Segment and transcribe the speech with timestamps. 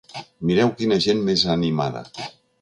[0.51, 2.03] Mireu quina gent més animada!